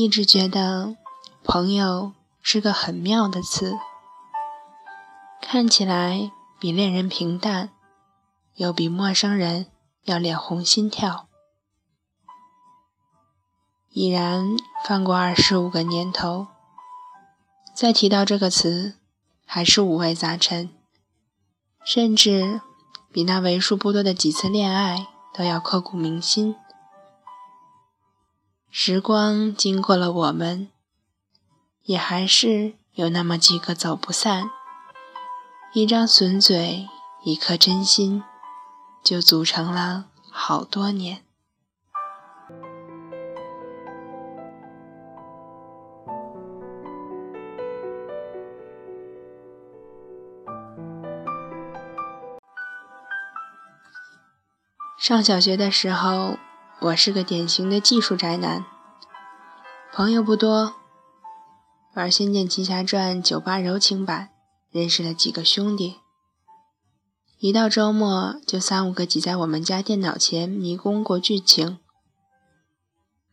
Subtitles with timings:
[0.00, 0.96] 一直觉得
[1.42, 3.76] “朋友”是个很妙的词，
[5.42, 7.70] 看起来比恋人平淡，
[8.54, 9.66] 又比陌生人
[10.04, 11.26] 要脸红心跳。
[13.90, 16.46] 已然翻过二十五个年头，
[17.74, 18.94] 再提到这个词，
[19.44, 20.70] 还是五味杂陈，
[21.84, 22.60] 甚至
[23.10, 26.54] 比那为数不多的几次恋爱都要刻骨铭心。
[28.70, 30.68] 时光经过了我们，
[31.84, 34.50] 也还是有那么几个走不散。
[35.72, 36.86] 一张损嘴，
[37.24, 38.22] 一颗真心，
[39.02, 41.22] 就组成了好多年。
[54.98, 56.38] 上小学的时候。
[56.80, 58.64] 我是个典型的技术宅男，
[59.92, 60.76] 朋友不多，
[61.94, 64.28] 玩《仙剑奇侠传》酒吧柔情版，
[64.70, 65.96] 认识了几个兄弟。
[67.40, 71.80] 一到周末，就三五个挤在我们家电脑前迷宫过剧情。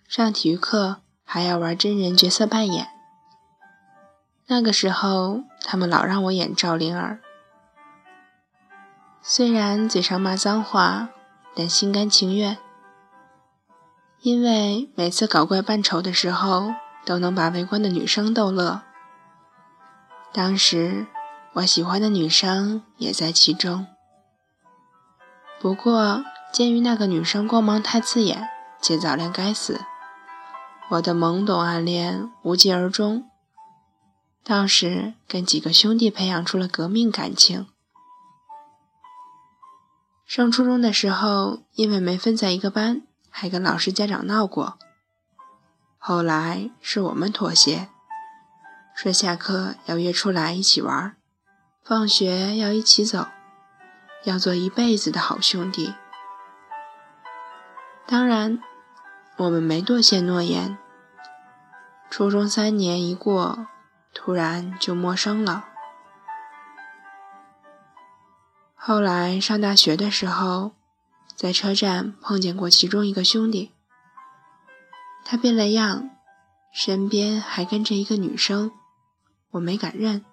[0.07, 2.88] 上体育课还要玩真人角色扮演。
[4.47, 7.19] 那个时候，他们老让我演赵灵儿，
[9.21, 11.09] 虽然嘴上骂脏话，
[11.55, 12.57] 但心甘情愿。
[14.21, 16.73] 因为每次搞怪扮丑的时候，
[17.05, 18.81] 都能把围观的女生逗乐。
[20.33, 21.05] 当时
[21.53, 23.88] 我喜欢的女生也在其中。
[25.61, 28.49] 不过鉴于那个女生光芒太刺眼，
[28.81, 29.81] 且早恋该死，
[30.89, 33.29] 我的懵懂暗恋无疾而终。
[34.44, 37.67] 倒是跟几个兄弟培养出了革命感情。
[40.27, 43.03] 上初中的时候，因为没分在一个班。
[43.38, 44.79] 还跟老师家长闹过，
[45.97, 47.90] 后来是我们妥协，
[48.96, 51.18] 说下课要约出来一起玩，
[51.84, 53.28] 放学要一起走，
[54.24, 55.94] 要做一辈子的好兄弟。
[58.07, 58.62] 当然，
[59.35, 60.78] 我们没兑现诺言。
[62.09, 63.68] 初中三年一过，
[64.13, 65.66] 突然就陌生了。
[68.74, 70.72] 后来上大学的时候。
[71.35, 73.72] 在车站碰见过其中一个兄弟，
[75.25, 76.09] 他变了样，
[76.73, 78.72] 身边还跟着一个女生，
[79.51, 80.24] 我没敢认。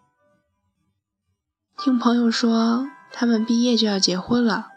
[1.76, 4.68] 听朋友说他们毕业就要结婚了，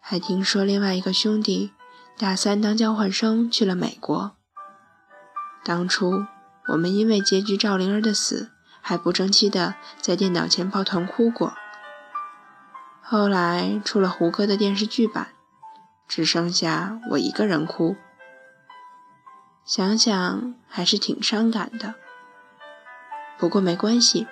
[0.00, 1.72] 还听说另外一个兄弟
[2.18, 4.36] 大三当交换生去了美国。
[5.64, 6.26] 当初
[6.68, 8.50] 我们因为结局赵灵儿的死，
[8.82, 11.54] 还不争气的在电脑前抱团哭过。
[13.08, 15.28] 后来出了胡歌的电视剧版，
[16.08, 17.94] 只剩下我一个人哭。
[19.64, 21.94] 想想还是挺伤感的。
[23.38, 24.26] 不过没关系，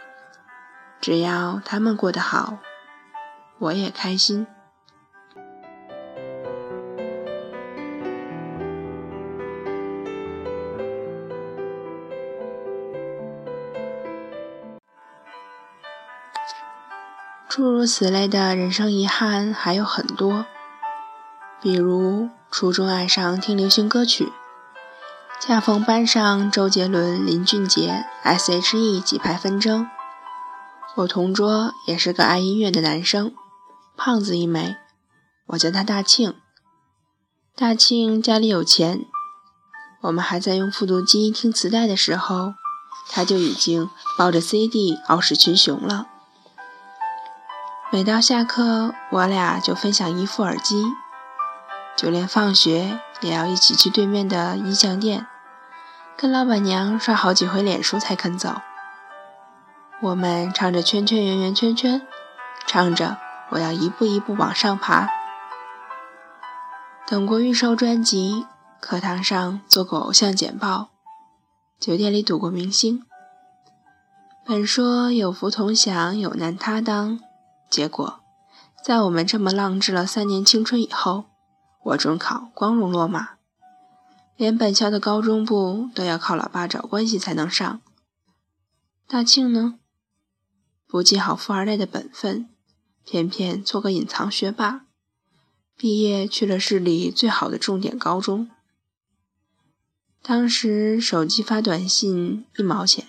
[1.01, 2.59] 只要他们过得好，
[3.59, 4.45] 我也开心。
[17.55, 20.45] 诸如此类的人生遗憾还有很多，
[21.63, 24.33] 比如初中爱上听流行歌曲，
[25.41, 29.89] 恰逢班上周杰伦、林俊杰、S.H.E 几派纷争。
[30.97, 33.33] 我同桌也是个爱音乐的男生，
[33.97, 34.75] 胖子一枚，
[35.47, 36.35] 我叫他大庆。
[37.55, 39.05] 大庆家里有钱，
[40.01, 42.55] 我们还在用复读机听磁带的时候，
[43.09, 43.89] 他就已经
[44.19, 46.09] 抱着 CD 傲视群雄了。
[47.95, 50.85] 每到下课，我俩就分享一副耳机，
[51.97, 55.29] 就连放学也要一起去对面的音像店，
[56.17, 58.57] 跟老板娘刷好几回脸书才肯走。
[60.03, 62.05] 我们唱着圈圈圆圆圈圈，
[62.67, 63.17] 唱着
[63.51, 65.09] 我要一步一步往上爬。
[67.07, 68.45] 等过预售专辑，
[68.81, 70.89] 课堂上做过偶像简报，
[71.79, 73.05] 酒店里赌过明星。
[74.45, 77.21] 本说有福同享，有难他当。
[77.75, 78.21] 结果，
[78.85, 81.25] 在我们这么浪掷了三年青春以后，
[81.87, 83.31] 我中考光荣落马，
[84.37, 87.81] 连本校的高中部都要靠老爸找关系才能上。
[89.09, 89.81] 大庆呢，
[90.87, 92.49] 不尽好富二代的本分，
[93.05, 94.87] 偏偏做个隐藏学霸，
[95.77, 98.49] 毕业去了市里最好的重点高中。
[100.23, 103.09] 当时手机发短信一毛钱，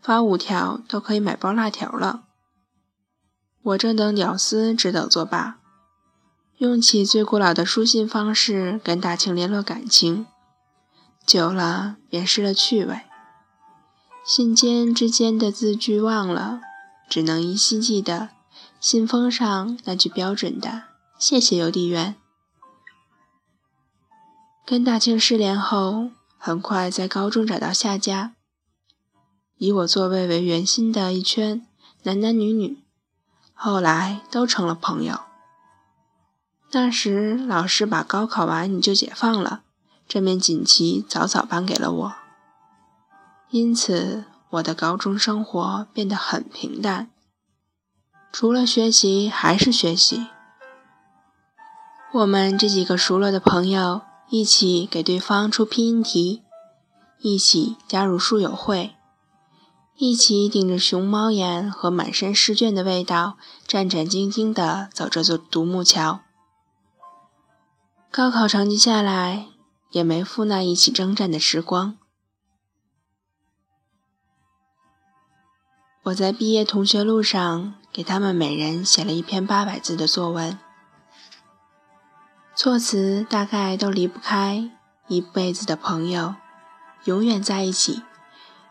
[0.00, 2.28] 发五条都可以买包辣条了。
[3.64, 5.58] 我正等屌丝只等作罢，
[6.58, 10.26] 用起最古老的书信方式跟大庆联络感情，
[11.26, 13.00] 久了便失了趣味。
[14.22, 16.60] 信笺之间的字句忘了，
[17.08, 18.28] 只能依稀记得
[18.78, 20.82] 信封上那句标准的
[21.18, 22.16] “谢谢邮递员”。
[24.66, 28.34] 跟大庆失联后，很快在高中找到下家，
[29.56, 31.66] 以我座位为圆心的一圈
[32.02, 32.83] 男男女女，
[33.54, 35.20] 后来都成了朋友。
[36.72, 39.62] 那时老师把高考完你就解放了
[40.08, 42.14] 这面锦旗早早颁给了我。
[43.50, 47.10] 因此，我的高中生活变得很平淡，
[48.32, 50.26] 除了学习还是学习。
[52.12, 56.42] 我们这几个熟络的朋友一起给对方出拼音题，
[57.18, 58.96] 一起加入书友会，
[59.96, 66.20] 一起顶着熊猫眼和满身试卷的味道，战战兢兢地走这座独木桥。
[68.10, 69.46] 高考成绩下来，
[69.90, 71.96] 也没负那一起征战的时光。
[76.02, 80.58] 我在毕业同学录上给他们每人写了一篇八百字的作文，
[82.56, 84.70] 措辞大概都离不开
[85.06, 86.34] “一辈子的朋友，
[87.04, 88.02] 永远在一起”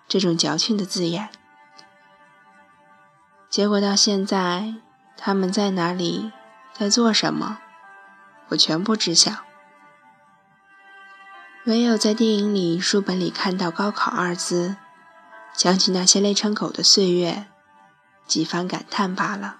[0.07, 1.29] 这种矫情的字眼。
[3.49, 4.75] 结果到现在，
[5.15, 6.31] 他们在哪里，
[6.73, 7.59] 在做什么，
[8.49, 9.31] 我全不知晓。
[11.65, 14.75] 唯有在电影里、书本里看到“高考”二字。
[15.53, 17.45] 想起那些累成狗的岁月，
[18.25, 19.57] 几番感叹罢了。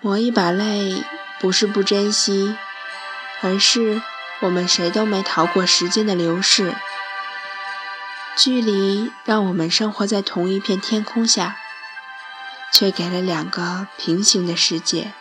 [0.00, 1.04] 抹一把泪，
[1.40, 2.56] 不是不珍惜，
[3.40, 4.02] 而是
[4.40, 6.74] 我们谁都没逃过时间的流逝。
[8.36, 11.56] 距离让我们生活在同一片天空下，
[12.72, 15.12] 却给了两个平行的世界。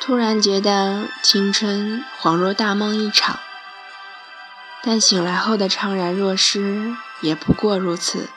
[0.00, 3.38] 突然觉得青春恍若大梦一场，
[4.82, 8.28] 但醒来后的怅然若失也不过如此。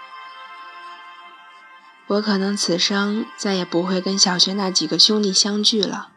[2.05, 6.12] 我可能此生再也不会跟小学那几个兄弟相聚了。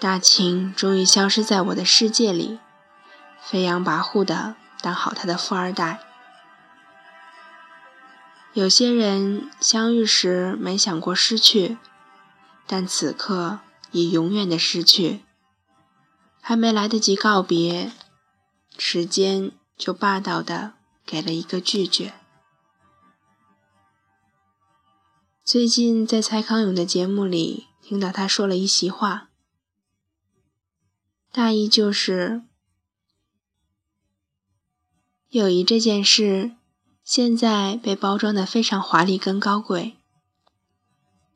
[0.00, 2.58] 大庆终于消失在我的世界里，
[3.42, 6.00] 飞扬跋扈的当好他的富二代。
[8.54, 11.78] 有些人相遇时没想过失去，
[12.66, 13.60] 但此刻。
[13.92, 15.24] 已永远的失去，
[16.40, 17.90] 还没来得及告别，
[18.78, 20.74] 时间就霸道的
[21.04, 22.14] 给了一个拒绝。
[25.44, 29.29] 最近在蔡康永的节目里听到他说了一席话，
[31.32, 32.42] 大意就是
[35.28, 36.56] 友谊这件事，
[37.04, 39.96] 现在被包装的非常华丽跟高贵。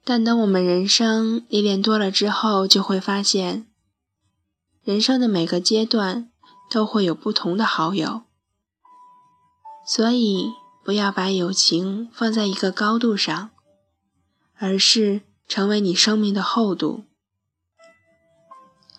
[0.03, 3.69] 但等我们人生历练多了之后，就会发现，
[4.83, 6.29] 人生的每个阶段
[6.69, 8.23] 都会有不同的好友，
[9.87, 10.51] 所以
[10.83, 13.51] 不要把友情放在一个高度上，
[14.57, 17.05] 而是成为你生命的厚度。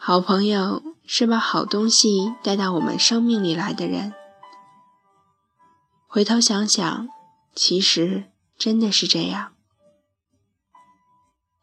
[0.08, 4.14] 好朋友是把好东西带到我们生命里来的人。
[6.06, 7.10] 回头想想，
[7.56, 9.54] 其实真的是这样。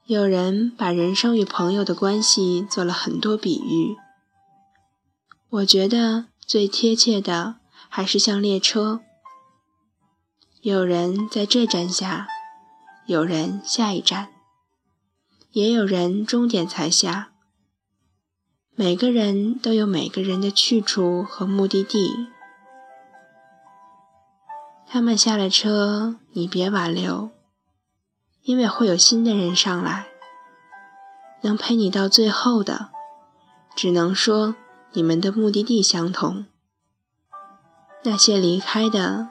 [0.06, 3.96] 有人把人生与朋友的关系做了很多比喻，
[5.48, 9.02] 我觉得最贴切的还是像列车，
[10.62, 12.26] 有人在这站下，
[13.06, 14.32] 有人下一站，
[15.52, 17.28] 也有人终点才下。
[18.74, 22.28] 每个人都有每个人的去处和目的地，
[24.86, 27.30] 他们下了车，你别挽留。
[28.44, 30.06] 因为会有新的人上来，
[31.42, 32.88] 能陪你到最后的，
[33.76, 34.56] 只能说
[34.92, 36.46] 你们的目的地相同。
[38.04, 39.28] 那些离开的，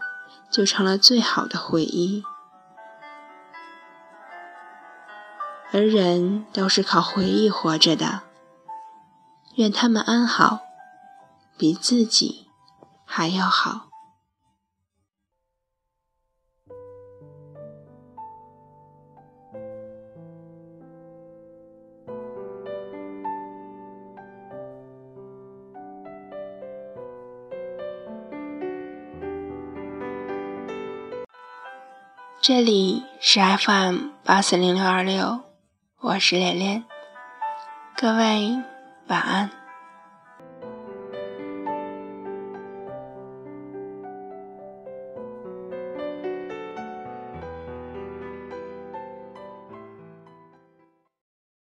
[0.52, 2.24] 就成了最好的回忆。
[5.74, 8.22] 而人都是靠回忆活着的，
[9.62, 10.62] 愿他们安好，
[11.56, 12.48] 比自己
[13.06, 13.90] 还要好。
[32.42, 35.42] 这里是 FM 八四零六二六，
[36.00, 36.84] 我是连连，
[37.96, 38.64] 各位
[39.12, 39.61] 晚安。